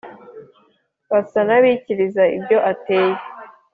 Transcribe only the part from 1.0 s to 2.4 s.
basa n’abikiriza